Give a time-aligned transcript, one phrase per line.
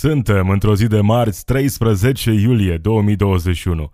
[0.00, 3.92] Suntem într-o zi de marți, 13 iulie 2021.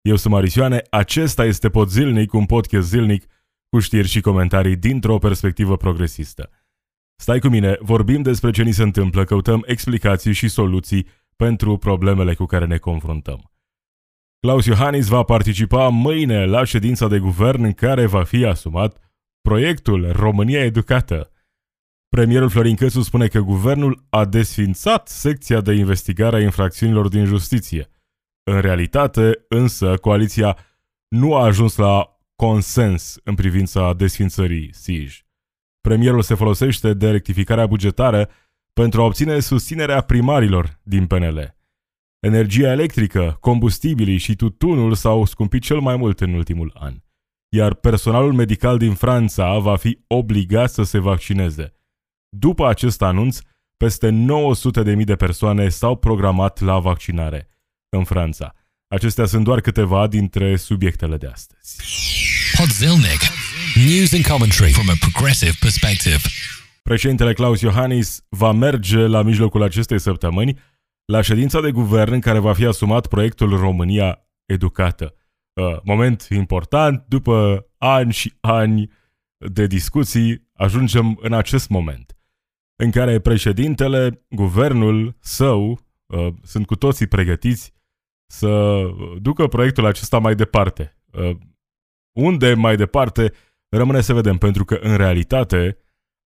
[0.00, 3.26] Eu sunt Marisioane, acesta este Pod Zilnic, un podcast zilnic
[3.68, 6.50] cu știri și comentarii dintr-o perspectivă progresistă.
[7.20, 11.06] Stai cu mine, vorbim despre ce ni se întâmplă, căutăm explicații și soluții
[11.36, 13.52] pentru problemele cu care ne confruntăm.
[14.40, 18.98] Claus Iohannis va participa mâine la ședința de guvern în care va fi asumat
[19.40, 21.30] proiectul România Educată–
[22.16, 27.88] Premierul Florin Cățu spune că guvernul a desfințat secția de investigare a infracțiunilor din justiție.
[28.50, 30.56] În realitate, însă, coaliția
[31.08, 35.22] nu a ajuns la consens în privința desfințării SIJ.
[35.80, 38.30] Premierul se folosește de rectificarea bugetară
[38.72, 41.56] pentru a obține susținerea primarilor din PNL.
[42.20, 46.94] Energia electrică, combustibilii și tutunul s-au scumpit cel mai mult în ultimul an,
[47.48, 51.75] iar personalul medical din Franța va fi obligat să se vaccineze.
[52.38, 53.38] După acest anunț,
[53.76, 54.26] peste
[54.96, 57.48] 900.000 de persoane s-au programat la vaccinare
[57.88, 58.54] în Franța.
[58.88, 61.76] Acestea sunt doar câteva dintre subiectele de astăzi.
[62.56, 63.20] Podzilnic.
[63.74, 66.20] News and commentary from a progressive perspective.
[66.82, 70.58] Președintele Claus Iohannis va merge la mijlocul acestei săptămâni
[71.04, 75.14] la ședința de guvern în care va fi asumat proiectul România Educată.
[75.52, 78.90] Uh, moment important, după ani și ani
[79.36, 82.15] de discuții, ajungem în acest moment
[82.76, 85.70] în care președintele, guvernul său,
[86.06, 87.72] uh, sunt cu toții pregătiți
[88.26, 88.82] să
[89.20, 90.98] ducă proiectul acesta mai departe.
[91.12, 91.36] Uh,
[92.16, 93.32] unde mai departe
[93.68, 95.78] rămâne să vedem, pentru că în realitate,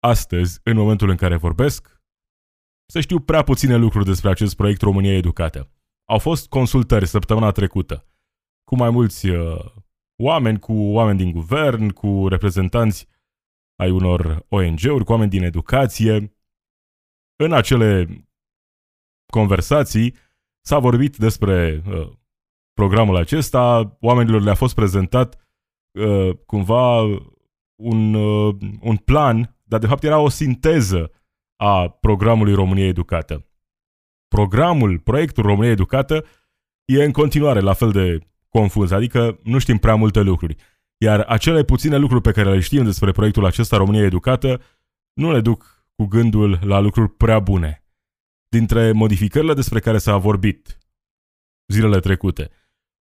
[0.02, 2.02] astăzi, în momentul în care vorbesc,
[2.86, 5.70] să știu prea puține lucruri despre acest proiect România Educată.
[6.04, 8.04] Au fost consultări săptămâna trecută
[8.64, 9.64] cu mai mulți uh,
[10.22, 13.08] oameni, cu oameni din guvern, cu reprezentanți
[13.76, 16.39] ai unor ONG-uri, cu oameni din educație,
[17.42, 18.06] în acele
[19.32, 20.14] conversații
[20.60, 22.08] s-a vorbit despre uh,
[22.72, 25.48] programul acesta, oamenilor le-a fost prezentat
[25.90, 27.00] uh, cumva
[27.82, 31.10] un, uh, un plan, dar de fapt era o sinteză
[31.56, 33.46] a programului România Educată.
[34.28, 36.24] Programul, proiectul România Educată
[36.84, 40.56] e în continuare la fel de confuz, adică nu știm prea multe lucruri.
[40.96, 44.60] Iar acele puține lucruri pe care le știm despre proiectul acesta România Educată
[45.12, 47.84] nu le duc cu gândul la lucruri prea bune.
[48.48, 50.78] Dintre modificările despre care s-a vorbit
[51.66, 52.50] zilele trecute,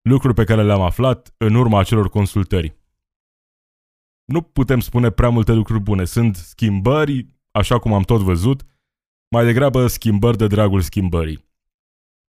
[0.03, 2.77] lucruri pe care le-am aflat în urma acelor consultări.
[4.25, 6.05] Nu putem spune prea multe lucruri bune.
[6.05, 8.63] Sunt schimbări, așa cum am tot văzut,
[9.29, 11.45] mai degrabă schimbări de dragul schimbării.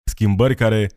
[0.04, 0.91] Schimbări care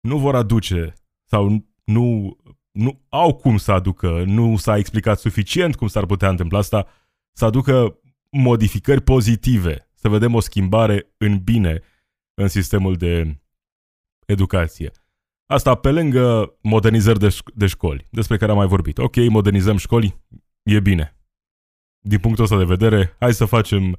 [0.00, 0.92] nu vor aduce
[1.24, 2.36] sau nu,
[2.70, 6.86] nu au cum să aducă, nu s-a explicat suficient cum s-ar putea întâmpla asta,
[7.32, 8.00] să aducă
[8.30, 11.82] modificări pozitive, să vedem o schimbare în bine
[12.34, 13.40] în sistemul de
[14.26, 14.90] educație.
[15.46, 18.98] Asta pe lângă modernizări de, ș- de școli, despre care am mai vorbit.
[18.98, 20.22] Ok, modernizăm școli,
[20.62, 21.16] e bine.
[21.98, 23.98] Din punctul ăsta de vedere, hai să facem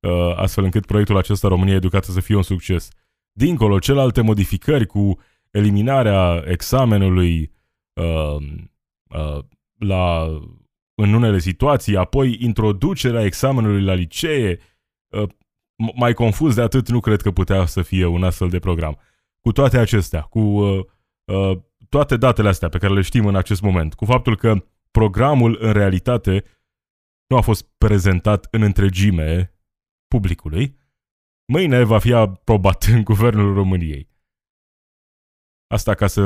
[0.00, 2.88] uh, astfel încât proiectul acesta România Educată să fie un succes.
[3.32, 5.18] Dincolo, celelalte modificări cu
[5.50, 7.52] eliminarea examenului
[7.92, 8.36] uh,
[9.08, 9.44] uh,
[9.78, 10.28] la
[11.00, 14.58] în unele situații, apoi introducerea examenului la licee,
[15.08, 15.28] uh,
[15.94, 18.98] mai confuz de atât nu cred că putea să fie un astfel de program.
[19.40, 20.84] Cu toate acestea, cu uh,
[21.24, 25.56] uh, toate datele astea pe care le știm în acest moment, cu faptul că programul
[25.60, 26.44] în realitate
[27.26, 29.54] nu a fost prezentat în întregime
[30.06, 30.78] publicului,
[31.52, 34.08] mâine va fi aprobat în Guvernul României.
[35.66, 36.20] Asta ca să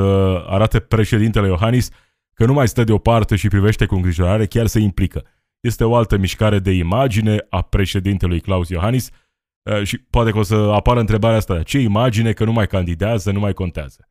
[0.47, 1.89] arate președintele Iohannis
[2.33, 5.25] că nu mai stă deoparte și privește cu îngrijorare, chiar se implică.
[5.59, 9.09] Este o altă mișcare de imagine a președintelui Claus Iohannis
[9.69, 13.31] uh, și poate că o să apară întrebarea asta, ce imagine că nu mai candidează,
[13.31, 14.09] nu mai contează?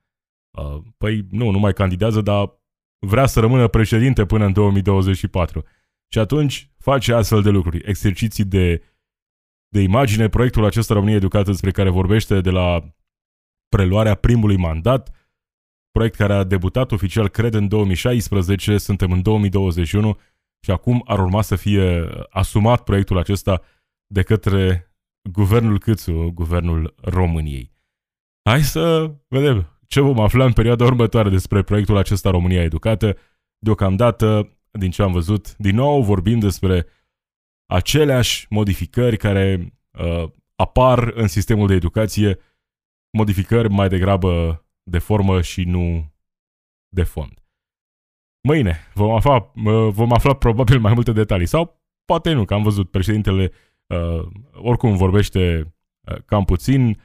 [0.59, 2.61] Uh, păi nu, nu mai candidează, dar
[3.07, 5.65] vrea să rămână președinte până în 2024.
[6.13, 8.83] Și atunci face astfel de lucruri, exerciții de,
[9.69, 12.95] de imagine, proiectul acesta România Educată despre care vorbește de la
[13.69, 15.22] preluarea primului mandat,
[15.93, 20.19] proiect care a debutat oficial, cred, în 2016, suntem în 2021
[20.65, 23.63] și acum ar urma să fie asumat proiectul acesta
[24.07, 24.93] de către
[25.31, 27.73] guvernul Câțu, guvernul României.
[28.49, 33.17] Hai să vedem ce vom afla în perioada următoare despre proiectul acesta România Educată.
[33.59, 36.87] Deocamdată, din ce am văzut, din nou vorbim despre
[37.67, 42.39] aceleași modificări care uh, apar în sistemul de educație,
[43.17, 46.13] modificări mai degrabă de formă și nu
[46.89, 47.43] de fond.
[48.49, 49.53] Mâine vom afla,
[49.91, 53.53] vom afla probabil mai multe detalii sau poate nu, că am văzut președintele
[53.87, 57.01] uh, oricum vorbește uh, cam puțin,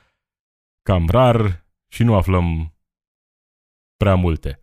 [0.82, 2.76] cam rar și nu aflăm
[3.98, 4.62] prea multe.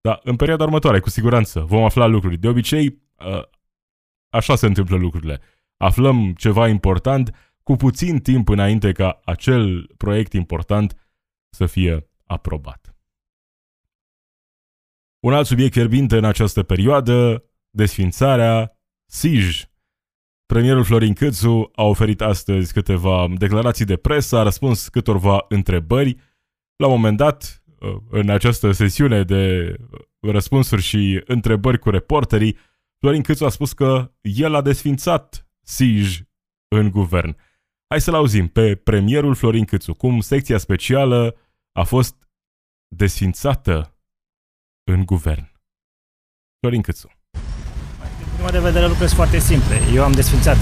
[0.00, 2.36] Dar în perioada următoare, cu siguranță, vom afla lucruri.
[2.36, 3.42] De obicei, uh,
[4.28, 5.40] așa se întâmplă lucrurile.
[5.76, 11.10] Aflăm ceva important cu puțin timp înainte ca acel proiect important
[11.50, 12.96] să fie aprobat.
[15.20, 19.64] Un alt subiect fierbinte în această perioadă, desfințarea SIJ.
[20.46, 26.16] Premierul Florin Câțu a oferit astăzi câteva declarații de presă, a răspuns câtorva întrebări.
[26.76, 27.62] La un moment dat,
[28.10, 29.74] în această sesiune de
[30.20, 32.56] răspunsuri și întrebări cu reporterii,
[32.98, 36.20] Florin Câțu a spus că el a desfințat SIJ
[36.68, 37.36] în guvern.
[37.88, 41.36] Hai să-l auzim pe premierul Florin Câțu, cum secția specială
[41.76, 42.14] a fost
[42.88, 43.94] desfințată
[44.84, 45.50] în guvern.
[46.60, 47.08] Florin Câțu.
[48.18, 49.76] Din prima de vedere, lucrurile sunt foarte simple.
[49.94, 50.56] Eu am desfințat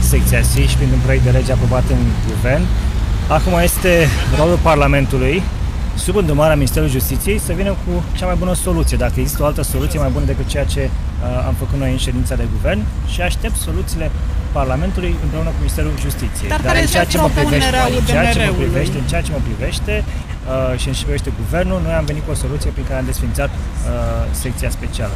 [0.00, 2.62] secția SIJ prin un proiect de lege aprobat în guvern.
[3.28, 4.06] Acum este
[4.38, 5.42] rolul Parlamentului
[5.96, 9.62] sub îndumarea Ministerului Justiției să vină cu cea mai bună soluție, dacă există o altă
[9.62, 12.80] soluție mai bună decât ceea ce uh, am făcut noi în ședința de guvern
[13.12, 14.10] și aștept soluțiile
[14.52, 16.48] Parlamentului împreună cu Ministerul Justiției.
[16.48, 19.30] Dar, Dar în ceea ce mă privește, în ceea ce mă privește, în ceea ce
[19.36, 22.84] mă privește uh, și în ce privește guvernul, noi am venit cu o soluție prin
[22.88, 23.56] care am desfințat uh,
[24.42, 25.14] secția specială.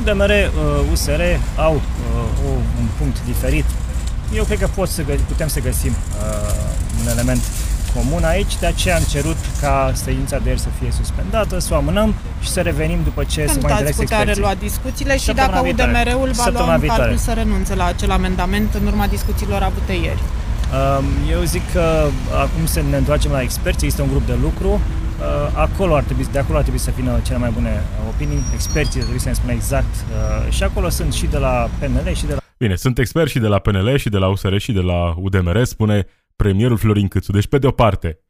[0.00, 1.22] UDMR, uh, USR
[1.56, 3.64] au uh, un punct diferit.
[4.34, 7.42] Eu cred că pot să gă- putem să găsim uh, un element
[7.94, 11.76] comun aici, de aceea am cerut ca ședința de ieri să fie suspendată, să o
[11.76, 15.62] amânăm și să revenim după ce Când se mai ați putea relua discuțiile și Săptămâna
[15.62, 19.92] dacă UDMR-ul va lua în calcul să renunțe la acel amendament în urma discuțiilor avute
[19.92, 20.22] ieri?
[20.68, 22.08] Um, eu zic că
[22.42, 24.80] acum să ne întoarcem la experți, este un grup de lucru, uh,
[25.54, 29.20] acolo ar trebui, de acolo ar trebui să vină cele mai bune opinii, experții trebuie
[29.20, 32.38] să ne spună exact uh, și acolo sunt și de la PNL și de la...
[32.58, 35.64] Bine, sunt experți și de la PNL și de la USR și de la UDMR,
[35.64, 36.06] spune
[36.42, 37.32] premierul Florin Câțu.
[37.32, 38.20] Deci, pe de o parte,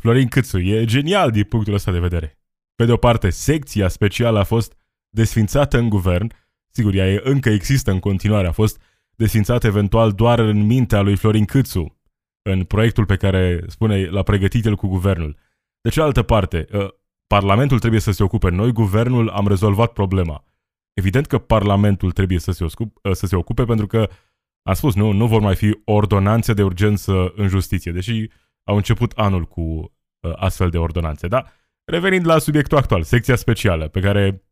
[0.00, 2.38] Florin Câțu e genial din punctul ăsta de vedere.
[2.74, 4.76] Pe de o parte, secția specială a fost
[5.08, 6.32] desfințată în guvern,
[6.70, 8.80] sigur, ea e, încă există în continuare, a fost
[9.16, 11.98] desfințată eventual doar în mintea lui Florin Câțu,
[12.42, 15.36] în proiectul pe care, spune, l-a pregătit el cu guvernul.
[15.80, 16.94] De cealaltă parte, ă,
[17.26, 18.50] Parlamentul trebuie să se ocupe.
[18.50, 20.44] Noi, guvernul, am rezolvat problema.
[20.92, 24.08] Evident că Parlamentul trebuie să se, ocupe, să se ocupe pentru că
[24.68, 28.30] am spus, nu, nu vor mai fi ordonanțe de urgență în justiție, deși
[28.64, 31.28] au început anul cu uh, astfel de ordonanțe.
[31.28, 31.44] Da?
[31.84, 34.44] Revenind la subiectul actual, secția specială, pe care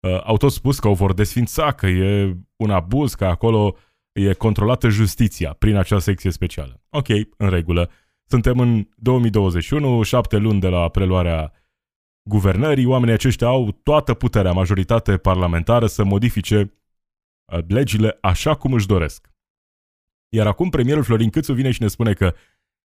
[0.00, 3.76] uh, au tot spus că o vor desfința, că e un abuz, că acolo
[4.12, 6.82] e controlată justiția prin acea secție specială.
[6.90, 7.90] Ok, în regulă.
[8.24, 11.52] Suntem în 2021, șapte luni de la preluarea
[12.28, 16.72] guvernării, oamenii aceștia au toată puterea, majoritate parlamentară să modifice
[17.52, 19.34] uh, legile așa cum își doresc.
[20.28, 22.34] Iar acum premierul Florin Câțu vine și ne spune că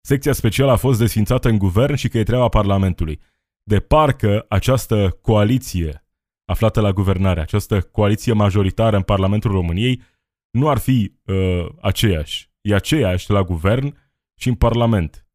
[0.01, 3.21] secția specială a fost desfințată în guvern și că e treaba Parlamentului.
[3.63, 6.05] De parcă această coaliție
[6.45, 10.03] aflată la guvernare, această coaliție majoritară în Parlamentul României,
[10.51, 12.51] nu ar fi uh, aceeași.
[12.61, 13.97] E aceeași la guvern
[14.41, 15.27] și în Parlament.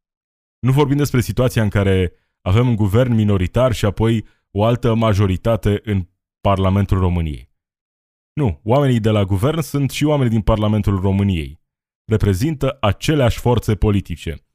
[0.60, 5.82] Nu vorbim despre situația în care avem un guvern minoritar și apoi o altă majoritate
[5.84, 6.08] în
[6.42, 7.54] Parlamentul României.
[8.34, 11.60] Nu, oamenii de la guvern sunt și oamenii din Parlamentul României
[12.06, 14.46] reprezintă aceleași forțe politice.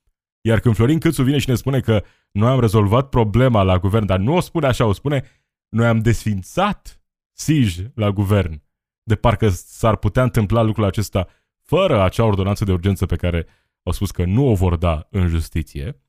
[0.40, 2.02] Iar când Florin Câțu vine și ne spune că
[2.32, 5.24] noi am rezolvat problema la guvern, dar nu o spune așa, o spune
[5.68, 7.02] noi am desfințat
[7.32, 8.62] SIJ la guvern.
[9.02, 11.28] De parcă s-ar putea întâmpla lucrul acesta
[11.62, 13.46] fără acea ordonanță de urgență pe care
[13.82, 16.02] au spus că nu o vor da în justiție.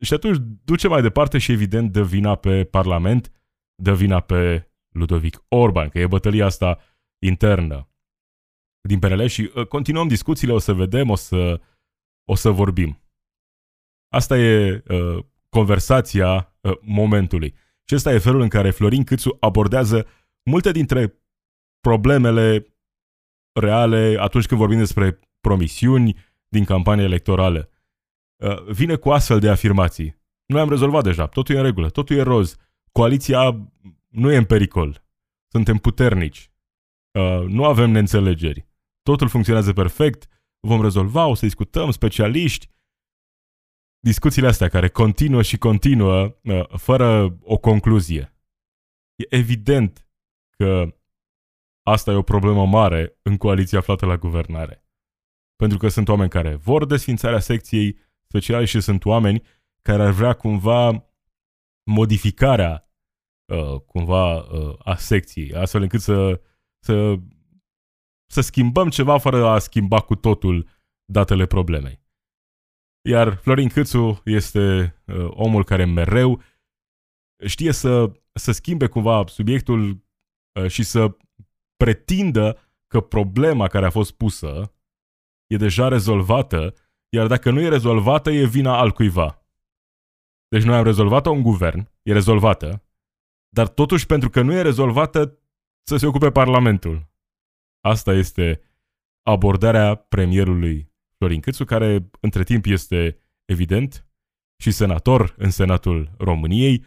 [0.00, 3.32] Și atunci duce mai departe și evident dă vina pe Parlament,
[3.74, 6.78] dă vina pe Ludovic Orban, că e bătălia asta
[7.18, 7.88] internă
[8.88, 11.60] din PNL și uh, continuăm discuțiile, o să vedem, o să,
[12.24, 13.00] o să vorbim.
[14.08, 17.54] Asta e uh, conversația uh, momentului.
[17.84, 20.06] Și ăsta e felul în care Florin Câțu abordează
[20.50, 21.22] multe dintre
[21.80, 22.66] problemele
[23.60, 26.16] reale atunci când vorbim despre promisiuni
[26.48, 27.70] din campania electorală.
[28.36, 30.22] Uh, vine cu astfel de afirmații.
[30.46, 32.56] Noi am rezolvat deja, totul e în regulă, totul e roz,
[32.92, 33.70] coaliția
[34.08, 35.04] nu e în pericol,
[35.48, 36.50] suntem puternici,
[37.18, 38.66] uh, nu avem neînțelegeri
[39.04, 40.28] totul funcționează perfect,
[40.60, 42.68] vom rezolva, o să discutăm, specialiști.
[44.00, 48.36] Discuțiile astea care continuă și continuă uh, fără o concluzie.
[49.14, 50.08] E evident
[50.56, 50.96] că
[51.86, 54.86] asta e o problemă mare în coaliția aflată la guvernare.
[55.56, 59.42] Pentru că sunt oameni care vor desfințarea secției speciale și sunt oameni
[59.82, 61.10] care ar vrea cumva
[61.90, 62.92] modificarea
[63.52, 66.40] uh, cumva uh, a secției, astfel încât să,
[66.78, 67.18] să
[68.26, 70.68] să schimbăm ceva fără a schimba cu totul
[71.04, 72.02] datele problemei.
[73.08, 76.42] Iar Florin Câțu este uh, omul care mereu
[77.46, 80.04] știe să, să schimbe cumva subiectul
[80.60, 81.16] uh, și să
[81.76, 84.74] pretindă că problema care a fost pusă
[85.46, 86.74] e deja rezolvată,
[87.08, 89.46] iar dacă nu e rezolvată, e vina altcuiva.
[90.48, 92.82] Deci noi am rezolvat-o în guvern, e rezolvată,
[93.48, 95.38] dar totuși pentru că nu e rezolvată,
[95.82, 97.06] să se ocupe Parlamentul.
[97.84, 98.60] Asta este
[99.22, 104.06] abordarea premierului Florin Câțu, care între timp este evident
[104.62, 106.84] și senator în Senatul României.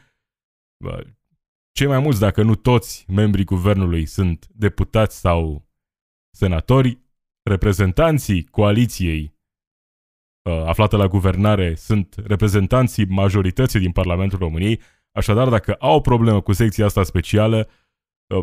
[1.71, 5.67] Cei mai mulți, dacă nu toți, membrii guvernului sunt deputați sau
[6.35, 6.99] senatori.
[7.49, 9.35] Reprezentanții coaliției
[10.65, 16.53] aflată la guvernare sunt reprezentanții majorității din Parlamentul României, așadar dacă au o problemă cu
[16.53, 17.69] secția asta specială,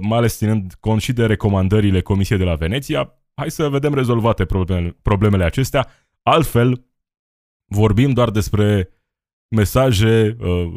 [0.00, 4.44] mai ales ținând cont și de recomandările Comisiei de la Veneția, hai să vedem rezolvate
[4.44, 5.88] problemele, problemele acestea.
[6.22, 6.86] Altfel,
[7.66, 8.88] vorbim doar despre
[9.48, 10.72] mesaje uh,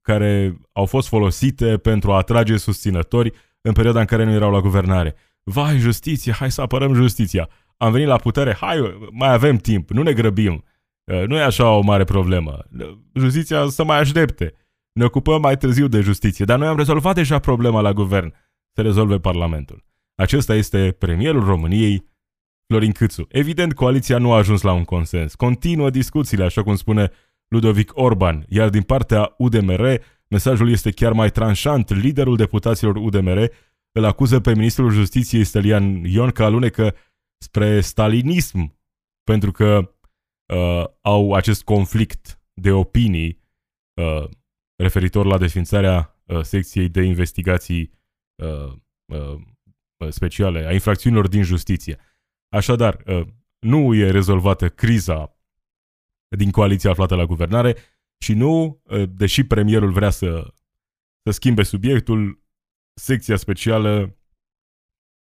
[0.00, 4.60] care au fost folosite pentru a atrage susținători în perioada în care nu erau la
[4.60, 5.14] guvernare.
[5.42, 7.48] Vai, justiție, hai să apărăm justiția.
[7.76, 10.64] Am venit la putere, hai, mai avem timp, nu ne grăbim.
[11.04, 12.58] Uh, nu e așa o mare problemă.
[13.14, 14.54] Justiția să mai aștepte.
[14.92, 18.34] Ne ocupăm mai târziu de justiție, dar noi am rezolvat deja problema la guvern.
[18.74, 19.84] Se rezolve Parlamentul.
[20.14, 22.04] Acesta este premierul României,
[22.66, 23.26] Florin Câțu.
[23.28, 25.34] Evident, coaliția nu a ajuns la un consens.
[25.34, 27.10] Continuă discuțiile, așa cum spune
[27.48, 31.90] Ludovic Orban, iar din partea UDMR, mesajul este chiar mai tranșant.
[31.90, 33.50] Liderul deputaților UDMR
[33.92, 36.94] îl acuză pe ministrul justiției Stelian Ion că alunecă
[37.38, 38.78] spre stalinism,
[39.24, 39.94] pentru că
[40.54, 43.38] uh, au acest conflict de opinii
[43.94, 44.28] uh,
[44.76, 47.90] referitor la desfințarea uh, secției de investigații
[48.42, 48.72] uh,
[49.06, 49.42] uh,
[50.08, 51.98] speciale, a infracțiunilor din justiție.
[52.48, 53.26] Așadar, uh,
[53.58, 55.36] nu e rezolvată criza
[56.36, 57.76] din coaliția aflată la guvernare
[58.24, 60.54] și nu, uh, deși premierul vrea să,
[61.22, 62.44] să schimbe subiectul,
[63.00, 64.16] secția specială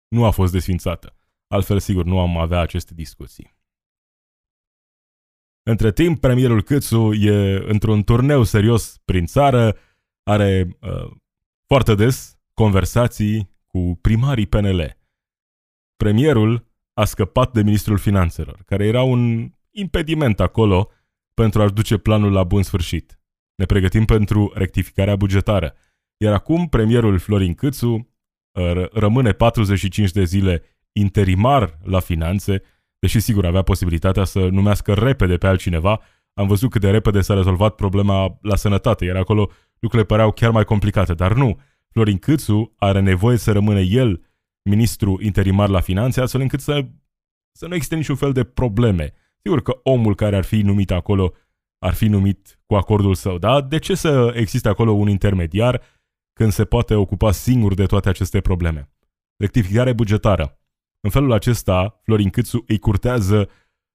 [0.09, 1.17] nu a fost desfințată.
[1.47, 3.57] Altfel, sigur, nu am avea aceste discuții.
[5.71, 9.77] Între timp, premierul Câțu e într-un turneu serios prin țară,
[10.23, 11.11] are uh,
[11.67, 14.97] foarte des conversații cu primarii PNL.
[15.97, 20.91] Premierul a scăpat de ministrul finanțelor, care era un impediment acolo
[21.35, 23.19] pentru a-și duce planul la bun sfârșit.
[23.55, 25.75] Ne pregătim pentru rectificarea bugetară.
[26.17, 32.63] Iar acum premierul Florin Câțu uh, rămâne 45 de zile interimar la finanțe,
[32.99, 36.01] deși sigur avea posibilitatea să numească repede pe altcineva,
[36.35, 40.51] am văzut cât de repede s-a rezolvat problema la sănătate, iar acolo lucrurile păreau chiar
[40.51, 41.61] mai complicate, dar nu.
[41.95, 44.23] Florin Câțu are nevoie să rămână el
[44.63, 46.87] ministru interimar la finanțe, astfel încât să,
[47.53, 49.13] să nu existe niciun fel de probleme.
[49.43, 51.35] Sigur că omul care ar fi numit acolo
[51.79, 53.61] ar fi numit cu acordul său, da?
[53.61, 55.83] De ce să existe acolo un intermediar
[56.33, 58.91] când se poate ocupa singur de toate aceste probleme?
[59.37, 60.59] Rectificare bugetară.
[61.01, 63.49] În felul acesta, Florin Câțu îi curtează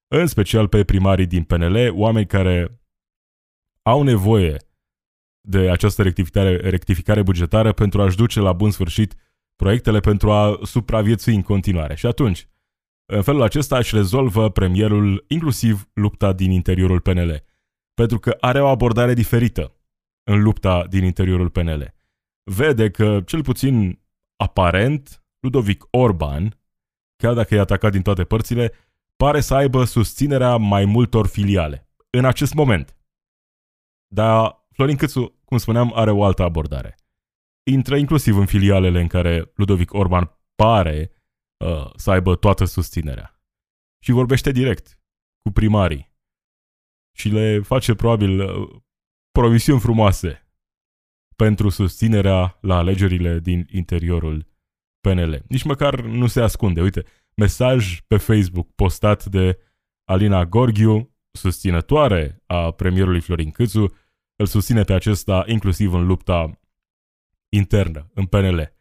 [0.08, 2.82] în special pe primarii din PNL, oameni care
[3.82, 4.58] au nevoie
[5.50, 9.16] de această rectificare, rectificare bugetară pentru a-și duce la bun sfârșit
[9.56, 11.96] proiectele pentru a supraviețui în continuare.
[11.96, 12.48] Și atunci,
[13.06, 17.44] în felul acesta își rezolvă premierul inclusiv lupta din interiorul PNL,
[17.94, 19.74] pentru că are o abordare diferită
[20.24, 21.94] în lupta din interiorul PNL.
[22.44, 24.00] Vede că, cel puțin
[24.36, 26.60] aparent, Ludovic Orban,
[27.16, 28.72] chiar dacă e atacat din toate părțile,
[29.16, 32.96] pare să aibă susținerea mai multor filiale, în acest moment.
[34.08, 36.96] Dar Florin Câțu, cum spuneam, are o altă abordare.
[37.64, 41.12] Intră inclusiv în filialele în care Ludovic Orban pare
[41.66, 43.42] uh, să aibă toată susținerea.
[44.04, 45.00] Și vorbește direct
[45.42, 46.12] cu primarii.
[47.18, 48.82] Și le face probabil uh,
[49.32, 50.48] promisiuni frumoase
[51.36, 54.48] pentru susținerea la alegerile din interiorul
[55.00, 55.44] PNL.
[55.48, 56.82] Nici măcar nu se ascunde.
[56.82, 57.06] Uite,
[57.36, 59.60] mesaj pe Facebook postat de
[60.04, 63.94] Alina Gorghiu, susținătoare a premierului Florin Câțu,
[64.40, 66.60] îl susține pe acesta inclusiv în lupta
[67.50, 68.74] internă, în PNL.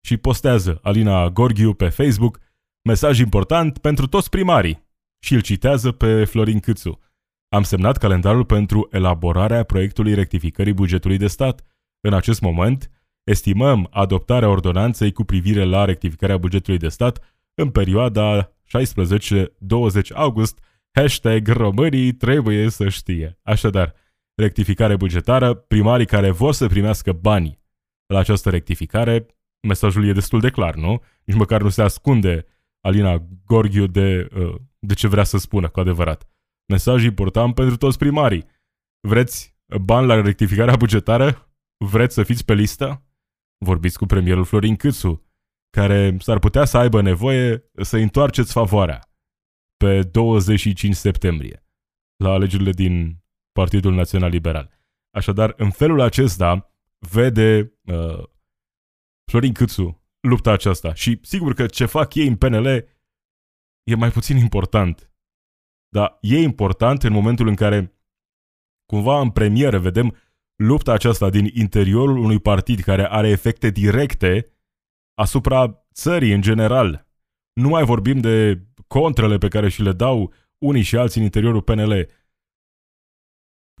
[0.00, 2.38] Și postează Alina Gorghiu pe Facebook
[2.82, 4.86] mesaj important pentru toți primarii
[5.22, 7.00] și îl citează pe Florin Câțu.
[7.48, 11.64] Am semnat calendarul pentru elaborarea proiectului rectificării bugetului de stat.
[12.00, 12.90] În acest moment,
[13.24, 18.52] estimăm adoptarea ordonanței cu privire la rectificarea bugetului de stat în perioada 16-20
[20.14, 20.58] august,
[20.90, 23.38] hashtag românii trebuie să știe.
[23.42, 23.94] Așadar,
[24.40, 27.60] rectificare bugetară, primarii care vor să primească bani
[28.06, 29.26] la această rectificare,
[29.68, 31.02] mesajul e destul de clar, nu?
[31.24, 32.46] Nici măcar nu se ascunde
[32.80, 36.28] Alina Gorghiu de, uh, de ce vrea să spună cu adevărat.
[36.66, 38.46] Mesaj important pentru toți primarii.
[39.08, 41.50] Vreți bani la rectificarea bugetară?
[41.84, 43.04] Vreți să fiți pe listă?
[43.64, 45.26] Vorbiți cu premierul Florin Câțu,
[45.70, 49.10] care s-ar putea să aibă nevoie să întoarceți favoarea
[49.76, 51.64] pe 25 septembrie
[52.16, 53.19] la alegerile din
[53.52, 54.70] Partidul Național Liberal.
[55.10, 58.24] Așadar, în felul acesta vede uh,
[59.30, 62.66] Florin Câțu lupta aceasta și sigur că ce fac ei în PNL
[63.82, 65.12] e mai puțin important.
[65.88, 68.00] Dar e important în momentul în care
[68.86, 70.16] cumva în premieră vedem
[70.56, 74.46] lupta aceasta din interiorul unui partid care are efecte directe
[75.14, 77.06] asupra țării în general.
[77.52, 81.62] Nu mai vorbim de contrele pe care și le dau unii și alții în interiorul
[81.62, 82.08] PNL.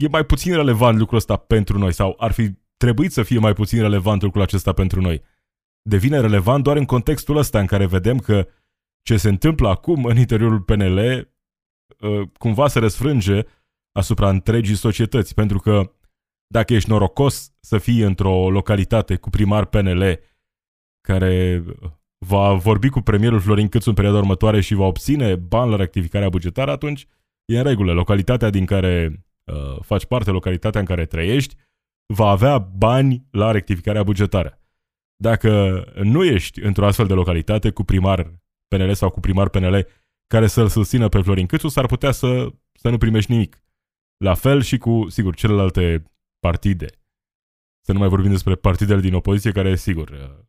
[0.00, 3.52] E mai puțin relevant lucrul ăsta pentru noi sau ar fi trebuit să fie mai
[3.52, 5.22] puțin relevant lucrul acesta pentru noi.
[5.82, 8.48] Devine relevant doar în contextul ăsta în care vedem că
[9.02, 13.42] ce se întâmplă acum în interiorul PNL uh, cumva se răsfrânge
[13.92, 15.92] asupra întregii societăți, pentru că
[16.46, 20.20] dacă ești norocos să fii într-o localitate cu primar PNL
[21.00, 21.64] care
[22.26, 26.28] va vorbi cu premierul Florin Câțu în perioada următoare și va obține bani la rectificarea
[26.28, 27.06] bugetară, atunci
[27.44, 27.92] e în regulă.
[27.92, 31.56] Localitatea din care uh, faci parte, localitatea în care trăiești,
[32.14, 34.58] va avea bani la rectificarea bugetară.
[35.16, 39.86] Dacă nu ești într-o astfel de localitate cu primar PNL sau cu primar PNL
[40.26, 43.62] care să-l susțină pe Florin Câțu, s-ar putea să, să nu primești nimic.
[44.16, 46.04] La fel și cu, sigur, celelalte
[46.38, 46.86] partide.
[47.80, 50.44] Să nu mai vorbim despre partidele din opoziție care, sigur, uh,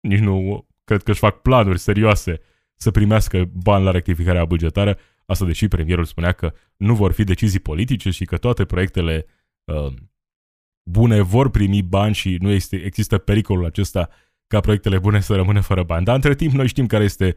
[0.00, 2.40] nici nu cred că își fac planuri serioase
[2.74, 7.60] să primească bani la rectificarea bugetară, asta deși premierul spunea că nu vor fi decizii
[7.60, 9.26] politice și că toate proiectele
[9.64, 9.92] uh,
[10.90, 14.08] bune vor primi bani și nu este, există pericolul acesta
[14.46, 16.04] ca proiectele bune să rămână fără bani.
[16.04, 17.36] Dar între timp noi știm care este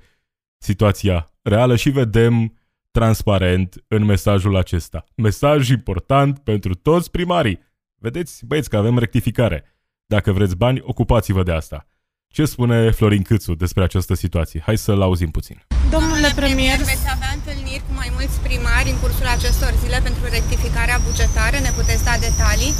[0.58, 2.54] situația reală și vedem
[2.92, 5.04] transparent în mesajul acesta.
[5.16, 7.60] Mesaj important pentru toți primarii.
[8.02, 9.64] Vedeți, băieți, că avem rectificare.
[10.06, 11.88] Dacă vreți bani, ocupați-vă de asta.
[12.38, 14.60] Ce spune Florin Câțu despre această situație?
[14.66, 15.58] Hai să-l auzim puțin.
[15.96, 20.98] Domnule premier, veți avea întâlniri cu mai mulți primari în cursul acestor zile pentru rectificarea
[21.08, 21.58] bugetară?
[21.66, 22.74] Ne puteți da detalii?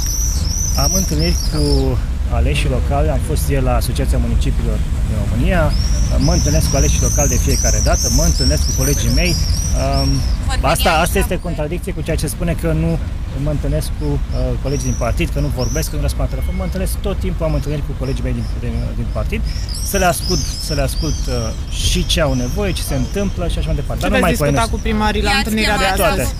[0.84, 1.62] Am întâlnit cu
[2.38, 5.62] aleși locali, am fost ieri la Asociația Municipiilor din România,
[6.26, 9.32] mă întâlnesc cu aleși locali de fiecare dată, mă întâlnesc cu colegii mei.
[10.60, 12.98] Asta, asta este contradicție cu ceea ce spune că nu
[13.42, 14.18] mă întâlnesc cu uh,
[14.62, 17.46] colegii din partid, că nu vorbesc, că nu răspund la telefon, mă întâlnesc tot timpul,
[17.46, 19.40] am întâlniri cu colegii mei din, din, din partid,
[19.82, 21.34] să le ascult, să le ascult uh,
[21.74, 24.02] și ce au nevoie, ce se întâmplă și așa mai departe.
[24.02, 26.34] Ce Dar veți discuta cu primarii la întâlnirea de astăzi?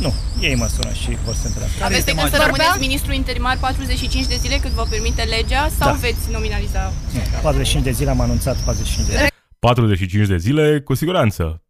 [0.00, 1.84] Nu, ei mă sună și vor să întâlnească.
[1.84, 5.90] Aveți de gând să rămâneți ministru interimar 45 de zile cât vă permite legea sau
[5.90, 5.98] da.
[6.00, 6.92] veți nominaliza?
[7.42, 9.28] 45 de zile am anunțat 45 de zile.
[9.58, 11.62] 45 de zile, cu siguranță,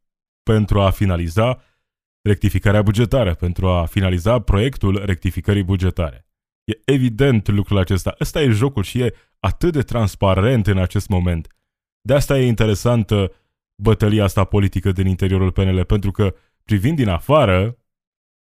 [0.53, 1.63] pentru a finaliza
[2.23, 6.27] rectificarea bugetară, pentru a finaliza proiectul rectificării bugetare.
[6.65, 8.15] E evident lucrul acesta.
[8.21, 11.57] Ăsta e jocul și e atât de transparent în acest moment.
[12.01, 13.33] De asta e interesantă
[13.83, 16.35] bătălia asta politică din interiorul PNL, pentru că
[16.65, 17.79] privind din afară,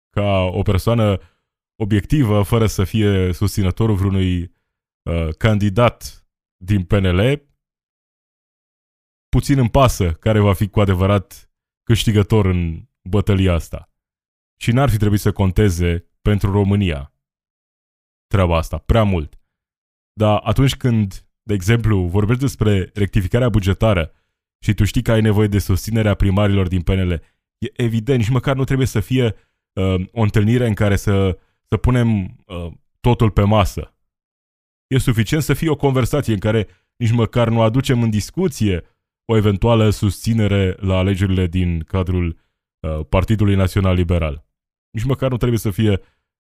[0.10, 1.20] ca o persoană
[1.76, 7.48] obiectivă, fără să fie susținătorul vreunui uh, candidat din PNL,
[9.30, 11.45] puțin îmi pasă care va fi cu adevărat
[11.86, 13.90] câștigător în bătălia asta.
[14.56, 17.14] Și n-ar fi trebuit să conteze pentru România
[18.28, 19.40] treaba asta, prea mult.
[20.14, 24.12] Dar atunci când, de exemplu, vorbești despre rectificarea bugetară
[24.60, 27.12] și tu știi că ai nevoie de susținerea primarilor din PNL,
[27.58, 29.36] e evident, nici măcar nu trebuie să fie
[29.74, 33.96] uh, o întâlnire în care să, să punem uh, totul pe masă.
[34.88, 38.84] E suficient să fie o conversație în care nici măcar nu aducem în discuție
[39.26, 42.40] o eventuală susținere la alegerile din cadrul
[42.80, 44.46] uh, Partidului Național Liberal.
[44.92, 45.92] Nici măcar nu trebuie să fie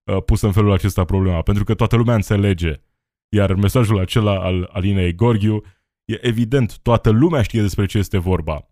[0.04, 2.82] uh, pusă în felul acesta problema, pentru că toată lumea înțelege.
[3.30, 5.63] Iar mesajul acela al Alinei Gorghiu
[6.06, 8.69] e evident, toată lumea știe despre ce este vorba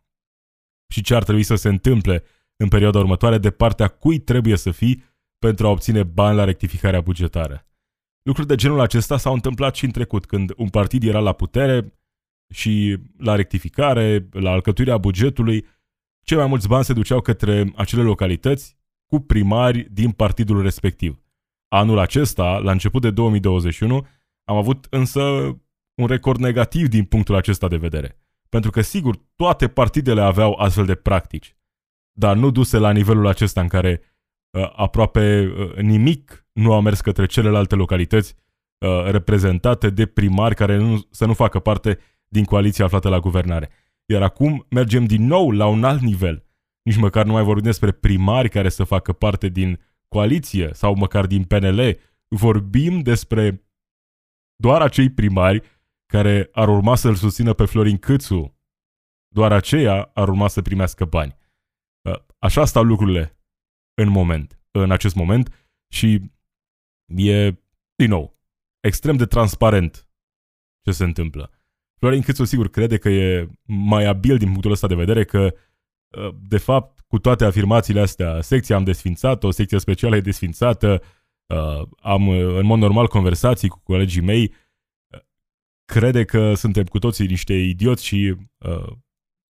[0.94, 2.24] și ce ar trebui să se întâmple
[2.56, 5.04] în perioada următoare, de partea cui trebuie să fii
[5.40, 7.68] pentru a obține bani la rectificarea bugetară.
[8.22, 11.94] Lucruri de genul acesta s-au întâmplat și în trecut, când un partid era la putere
[12.54, 15.66] și la rectificare, la alcătuirea bugetului,
[16.24, 21.22] cei mai mulți bani se duceau către acele localități cu primari din partidul respectiv.
[21.68, 24.08] Anul acesta, la început de 2021,
[24.44, 25.22] am avut însă
[25.96, 28.18] un record negativ din punctul acesta de vedere.
[28.50, 31.56] Pentru că, sigur, toate partidele aveau astfel de practici
[32.14, 34.02] dar nu duse la nivelul acesta în care
[34.50, 38.36] uh, aproape uh, nimic nu a mers către celelalte localități
[38.78, 42.00] uh, reprezentate de primari care nu, să nu facă parte
[42.34, 43.70] din coaliția aflată la guvernare.
[44.06, 46.46] Iar acum mergem din nou la un alt nivel.
[46.82, 51.26] nici măcar nu mai vorbim despre primari care să facă parte din coaliție sau măcar
[51.26, 52.00] din PNL.
[52.28, 53.68] Vorbim despre
[54.56, 55.62] doar acei primari
[56.06, 58.58] care ar urma să-l susțină pe Florin Câțu.
[59.28, 61.36] Doar aceia ar urma să primească bani.
[62.10, 63.40] Uh, așa stau lucrurile
[63.94, 66.32] în moment, în acest moment și
[67.06, 67.50] e,
[67.96, 68.40] din nou,
[68.80, 70.08] extrem de transparent
[70.82, 71.52] ce se întâmplă.
[72.04, 75.56] Florin Câțu, sigur, crede că e mai abil din punctul ăsta de vedere, că,
[76.18, 81.02] uh, de fapt, cu toate afirmațiile astea, secția am desfințat, o secție specială e desfințată,
[81.46, 84.54] uh, am, în mod normal, conversații cu colegii mei,
[85.86, 88.36] crede că suntem cu toții niște idioți și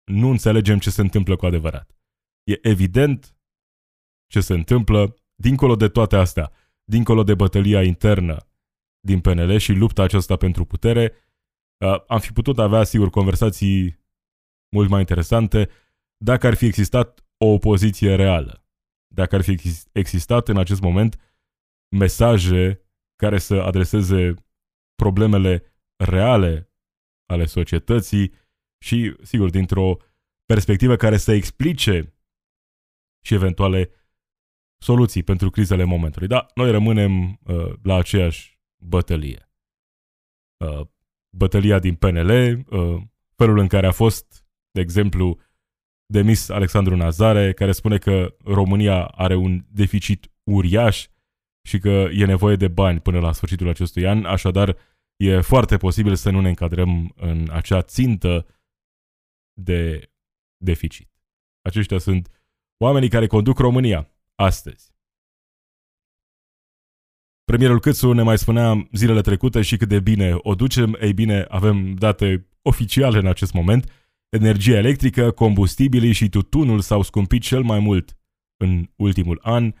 [0.03, 1.97] nu înțelegem ce se întâmplă cu adevărat.
[2.43, 3.35] E evident
[4.27, 6.51] ce se întâmplă dincolo de toate astea,
[6.83, 8.37] dincolo de bătălia internă
[8.99, 11.13] din PNL și lupta aceasta pentru putere,
[12.07, 13.99] am fi putut avea, sigur, conversații
[14.75, 15.69] mult mai interesante
[16.17, 18.63] dacă ar fi existat o opoziție reală.
[19.13, 19.57] Dacă ar fi
[19.91, 21.19] existat în acest moment
[21.95, 22.81] mesaje
[23.15, 24.33] care să adreseze
[24.95, 25.63] problemele
[26.03, 26.73] reale
[27.25, 28.33] ale societății
[28.83, 29.97] și, sigur, dintr-o
[30.45, 32.13] perspectivă care să explice
[33.25, 33.89] și eventuale
[34.81, 36.27] soluții pentru crizele momentului.
[36.27, 39.51] Da, noi rămânem uh, la aceeași bătălie.
[40.65, 40.87] Uh,
[41.29, 43.01] bătălia din PNL, uh,
[43.35, 45.39] felul în care a fost, de exemplu,
[46.05, 51.07] demis Alexandru Nazare, care spune că România are un deficit uriaș
[51.67, 54.77] și că e nevoie de bani până la sfârșitul acestui an, așadar
[55.15, 58.47] e foarte posibil să nu ne încadrăm în acea țintă
[59.53, 60.11] de
[60.57, 61.09] deficit.
[61.61, 62.29] Aceștia sunt
[62.77, 64.93] oamenii care conduc România astăzi.
[67.49, 70.97] Premierul Câțu ne mai spunea zilele trecute și cât de bine o ducem.
[71.01, 73.91] Ei bine, avem date oficiale în acest moment.
[74.29, 78.17] Energia electrică, combustibilii și tutunul s-au scumpit cel mai mult
[78.57, 79.73] în ultimul an.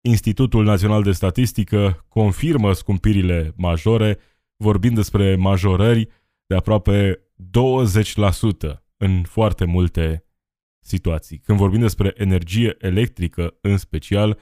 [0.00, 4.18] Institutul Național de Statistică confirmă scumpirile majore,
[4.56, 6.08] vorbind despre majorări
[6.46, 7.20] de aproape
[8.74, 10.24] 20% în foarte multe
[10.80, 11.38] situații.
[11.38, 14.38] Când vorbim despre energie electrică în special,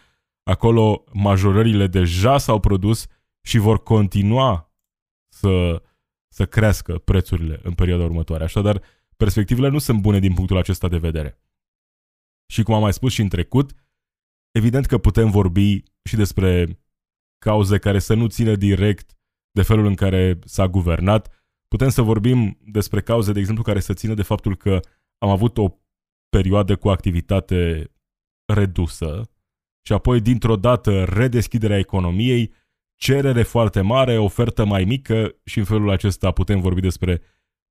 [0.47, 3.07] acolo majorările deja s-au produs
[3.43, 4.75] și vor continua
[5.29, 5.83] să,
[6.29, 8.45] să crească prețurile în perioada următoare.
[8.45, 8.83] Așadar,
[9.17, 11.41] perspectivele nu sunt bune din punctul acesta de vedere.
[12.53, 13.73] Și cum am mai spus și în trecut,
[14.51, 16.81] evident că putem vorbi și despre
[17.39, 19.19] cauze care să nu țină direct
[19.51, 21.47] de felul în care s-a guvernat.
[21.69, 24.81] Putem să vorbim despre cauze, de exemplu, care să țină de faptul că
[25.19, 25.79] am avut o
[26.29, 27.91] perioadă cu activitate
[28.53, 29.31] redusă
[29.87, 32.53] și apoi, dintr-o dată, redeschiderea economiei,
[32.95, 37.23] cerere foarte mare, ofertă mai mică și în felul acesta putem vorbi despre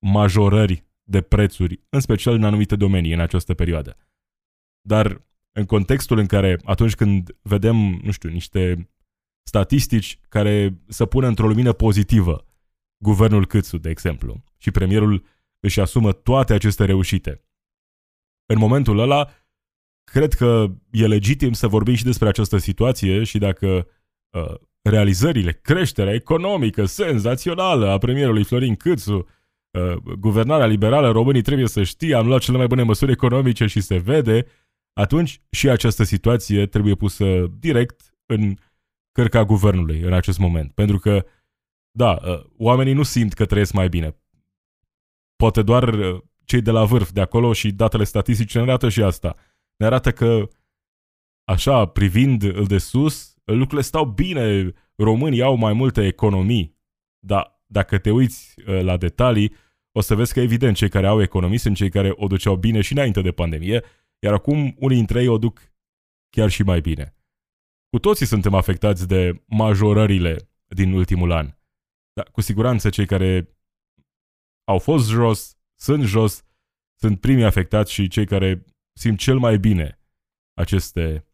[0.05, 3.97] majorări de prețuri, în special în anumite domenii în această perioadă.
[4.81, 8.89] Dar în contextul în care atunci când vedem, nu știu, niște
[9.43, 12.45] statistici care să pună într-o lumină pozitivă
[13.03, 15.25] guvernul Câțu, de exemplu, și premierul
[15.59, 17.43] își asumă toate aceste reușite.
[18.45, 19.29] În momentul ăla,
[20.11, 23.87] cred că e legitim să vorbim și despre această situație și dacă
[24.29, 29.27] uh, realizările, creșterea economică senzațională a premierului Florin Câțu,
[29.71, 33.81] uh, guvernarea liberală, românii trebuie să știe, am luat cele mai bune măsuri economice și
[33.81, 34.45] se vede,
[34.93, 38.55] atunci și această situație trebuie pusă direct în
[39.11, 40.71] cărca guvernului în acest moment.
[40.71, 41.25] Pentru că,
[41.91, 44.15] da, uh, oamenii nu simt că trăiesc mai bine.
[45.35, 49.03] Poate doar uh, cei de la vârf de acolo și datele statistice ne arată și
[49.03, 49.35] asta.
[49.77, 50.47] Ne arată că,
[51.43, 56.77] așa, privind îl de sus, lucrurile stau bine, românii au mai multe economii,
[57.19, 59.53] dar dacă te uiți uh, la detalii,
[59.91, 62.81] o să vezi că evident cei care au economii sunt cei care o duceau bine
[62.81, 63.83] și înainte de pandemie,
[64.19, 65.61] iar acum unii dintre ei o duc
[66.29, 67.15] chiar și mai bine.
[67.89, 71.57] Cu toții suntem afectați de majorările din ultimul an.
[72.13, 73.57] Dar cu siguranță cei care
[74.67, 76.43] au fost jos, sunt jos,
[76.99, 78.65] sunt primii afectați și cei care
[78.99, 79.99] simt cel mai bine
[80.53, 81.27] aceste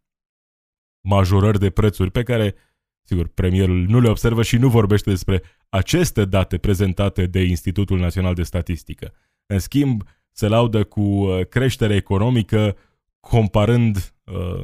[1.02, 2.56] majorări de prețuri pe care,
[3.02, 8.34] sigur, premierul nu le observă și nu vorbește despre aceste date prezentate de Institutul Național
[8.34, 9.14] de Statistică.
[9.46, 12.78] În schimb, se laudă cu uh, creștere economică
[13.20, 14.64] comparând uh,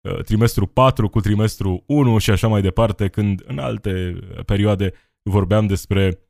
[0.00, 5.66] uh, trimestru 4 cu trimestru 1 și așa mai departe, când în alte perioade vorbeam
[5.66, 6.20] despre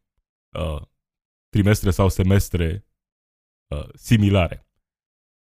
[0.58, 0.82] uh,
[1.48, 2.86] trimestre sau semestre
[3.66, 4.67] uh, similare.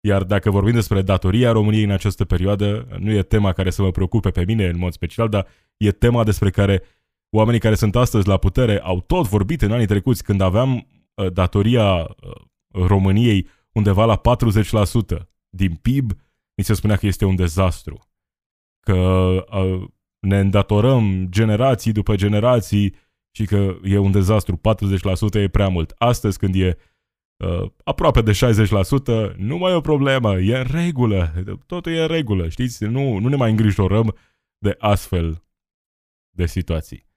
[0.01, 3.91] Iar dacă vorbim despre datoria României în această perioadă, nu e tema care să mă
[3.91, 6.83] preocupe pe mine în mod special, dar e tema despre care
[7.35, 11.31] oamenii care sunt astăzi la putere au tot vorbit în anii trecuți când aveam uh,
[11.33, 12.07] datoria uh,
[12.87, 14.21] României undeva la
[15.17, 16.11] 40% din PIB,
[16.55, 17.99] ni se spunea că este un dezastru,
[18.85, 18.95] că
[19.51, 19.87] uh,
[20.19, 22.95] ne îndatorăm generații după generații
[23.35, 24.61] și că e un dezastru,
[25.31, 25.93] 40% e prea mult.
[25.97, 26.77] Astăzi, când e
[27.45, 28.31] uh, aproape de
[29.31, 31.33] 60%, nu mai e o problemă, e în regulă,
[31.65, 32.83] totul e în regulă, știți?
[32.83, 34.15] Nu, nu ne mai îngrijorăm
[34.57, 35.43] de astfel
[36.35, 37.07] de situații.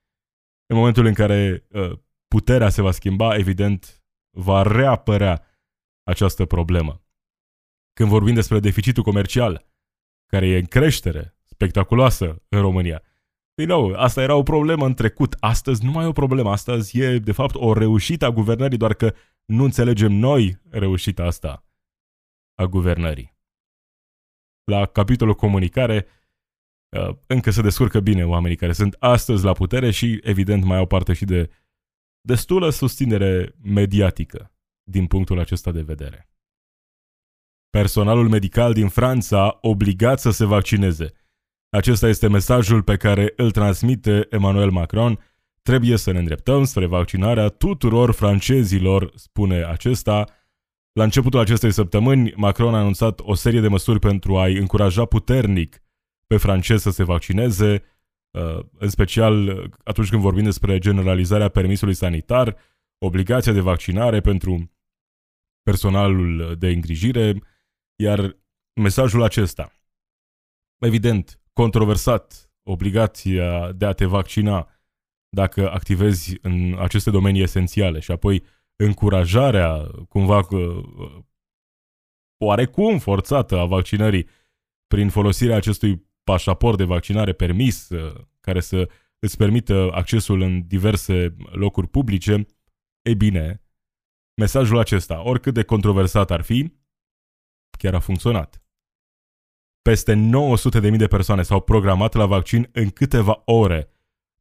[0.67, 5.47] În momentul în care uh, puterea se va schimba, evident, va reapărea
[6.03, 7.03] această problemă.
[7.93, 9.67] Când vorbim despre deficitul comercial,
[10.27, 13.03] care e în creștere spectaculoasă în România,
[13.55, 15.37] din nou, asta era o problemă în trecut.
[15.41, 16.51] Astăzi nu mai e o problemă.
[16.51, 19.15] Astăzi e, de fapt, o reușită a guvernării, doar că
[19.53, 21.65] nu înțelegem noi reușita asta
[22.55, 23.37] a guvernării.
[24.65, 26.07] La capitolul comunicare,
[26.97, 30.87] uh, încă se descurcă bine oamenii care sunt astăzi la putere și, evident, mai au
[30.87, 31.51] parte și de
[32.21, 36.29] destulă susținere mediatică din punctul acesta de vedere.
[37.71, 41.13] Personalul medical din Franța obligat să se vaccineze–
[41.77, 45.19] acesta este mesajul pe care îl transmite Emmanuel Macron.
[45.63, 50.27] Trebuie să ne îndreptăm spre vaccinarea tuturor francezilor, spune acesta.
[50.93, 55.83] La începutul acestei săptămâni, Macron a anunțat o serie de măsuri pentru a-i încuraja puternic
[56.27, 57.83] pe francezi să se vaccineze,
[58.31, 59.49] uh, în special
[59.85, 62.57] atunci când vorbim despre generalizarea permisului sanitar,
[62.99, 64.71] obligația de vaccinare pentru
[65.63, 67.43] personalul de îngrijire,
[67.97, 68.37] iar
[68.75, 69.73] mesajul acesta,
[70.79, 74.72] evident, controversat obligația de a te vaccina
[75.35, 78.45] dacă activezi în aceste domenii esențiale și apoi
[78.77, 80.47] încurajarea cumva
[82.45, 84.29] oarecum forțată a vaccinării
[84.87, 87.89] prin folosirea acestui pașaport de vaccinare permis
[88.41, 92.47] care să îți permită accesul în diverse locuri publice,
[93.03, 93.63] e bine,
[94.41, 96.73] mesajul acesta, oricât de controversat ar fi,
[97.79, 98.63] chiar a funcționat.
[99.83, 100.31] Peste
[100.91, 103.92] 900.000 de persoane s-au programat la vaccin în câteva ore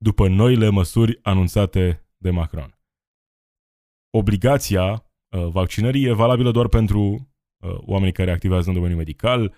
[0.01, 2.79] după noile măsuri anunțate de Macron.
[4.17, 9.53] Obligația uh, vaccinării e valabilă doar pentru uh, oamenii care activează în domeniul medical, uh,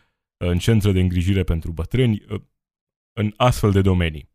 [0.49, 2.25] în centre de îngrijire pentru bătrâni,
[3.13, 4.29] în astfel de domenii.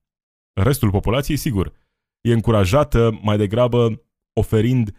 [0.60, 1.72] Restul populației, sigur,
[2.20, 4.96] e încurajată mai degrabă oferind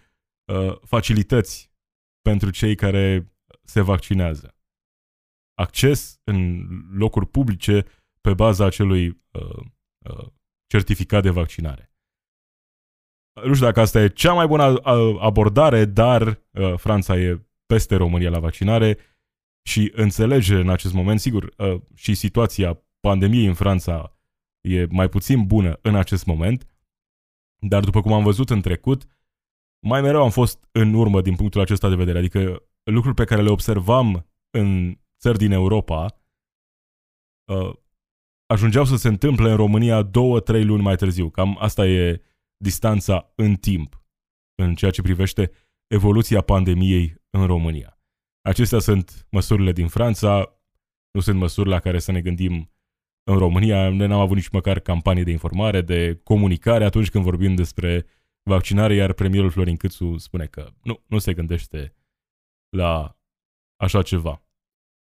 [0.81, 1.71] facilități
[2.21, 4.59] pentru cei care se vaccinează
[5.59, 7.85] acces în locuri publice
[8.21, 9.65] pe baza acelui uh,
[10.09, 10.27] uh,
[10.69, 11.93] certificat de vaccinare.
[13.43, 14.63] Nu știu dacă asta e cea mai bună
[15.19, 18.97] abordare, dar uh, Franța e peste România la vaccinare
[19.67, 24.17] și înțelege în acest moment, sigur, uh, și situația pandemiei în Franța
[24.61, 26.67] e mai puțin bună în acest moment,
[27.61, 29.03] dar după cum am văzut în trecut,
[29.85, 33.41] mai mereu am fost în urmă din punctul acesta de vedere, adică lucruri pe care
[33.41, 36.21] le observam în țări din Europa
[37.51, 37.75] uh,
[38.49, 41.29] ajungeau să se întâmple în România două, trei luni mai târziu.
[41.29, 42.21] Cam asta e
[42.57, 44.03] distanța în timp
[44.55, 45.51] în ceea ce privește
[45.87, 47.99] evoluția pandemiei în România.
[48.41, 50.61] Acestea sunt măsurile din Franța,
[51.11, 52.71] nu sunt măsuri la care să ne gândim
[53.23, 53.89] în România.
[53.89, 58.05] Noi n-am avut nici măcar campanie de informare, de comunicare atunci când vorbim despre
[58.49, 61.93] vaccinare, iar premierul Florin Câțu spune că nu, nu se gândește
[62.69, 63.19] la
[63.75, 64.43] așa ceva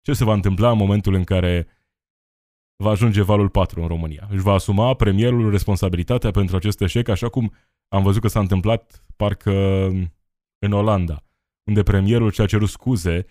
[0.02, 1.66] ce se va întâmpla în momentul în care
[2.82, 4.28] va ajunge valul 4 în România.
[4.30, 7.52] Își va asuma premierul responsabilitatea pentru acest eșec, așa cum
[7.88, 9.86] am văzut că s-a întâmplat parcă
[10.58, 11.24] în Olanda,
[11.64, 13.26] unde premierul și-a cerut scuze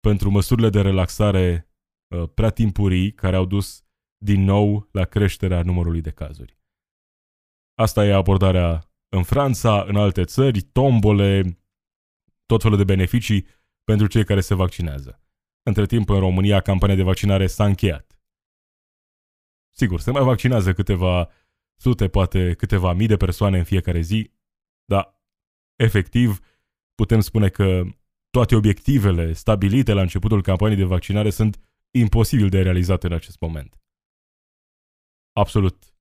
[0.00, 1.68] pentru măsurile de relaxare
[2.08, 3.84] uh, prea timpurii care au dus
[4.18, 6.58] din nou la creșterea numărului de cazuri.
[7.74, 11.58] Asta e abordarea în Franța, în alte țări, tombole,
[12.46, 13.46] tot felul de beneficii
[13.84, 15.20] pentru cei care se vaccinează.
[15.62, 18.13] Între timp, în România, campania de vaccinare s-a încheiat.
[19.76, 21.30] Sigur, se mai vaccinează câteva
[21.76, 24.30] sute, poate câteva mii de persoane în fiecare zi,
[24.84, 25.20] dar,
[25.76, 26.40] efectiv,
[26.94, 27.82] putem spune că
[28.30, 31.60] toate obiectivele stabilite la începutul campaniei de vaccinare sunt
[31.90, 33.80] imposibil de realizat în acest moment.
[35.32, 35.94] Absolut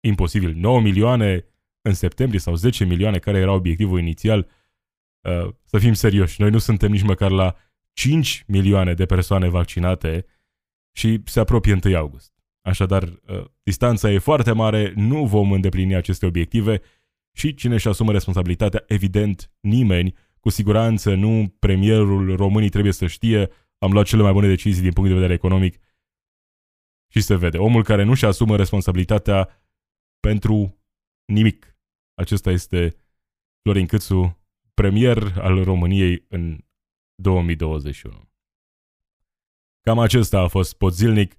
[0.00, 0.54] imposibil.
[0.54, 1.44] 9 milioane
[1.82, 4.48] în septembrie sau 10 milioane care era obiectivul inițial,
[5.20, 7.56] uh, să fim serioși, noi nu suntem nici măcar la
[7.92, 10.26] 5 milioane de persoane vaccinate
[10.96, 12.37] și se apropie 1 august.
[12.62, 16.80] Așadar, uh, distanța e foarte mare, nu vom îndeplini aceste obiective
[17.32, 23.50] și cine își asumă responsabilitatea, evident, nimeni, cu siguranță nu premierul românii trebuie să știe,
[23.78, 25.78] am luat cele mai bune decizii din punct de vedere economic
[27.08, 27.58] și se vede.
[27.58, 29.48] Omul care nu și asumă responsabilitatea
[30.20, 30.82] pentru
[31.24, 31.76] nimic.
[32.14, 32.96] Acesta este
[33.62, 34.38] Florin Câțu,
[34.74, 36.64] premier al României în
[37.14, 38.28] 2021.
[39.82, 41.38] Cam acesta a fost Podzilnic.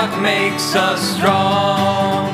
[0.00, 2.29] what makes us strong.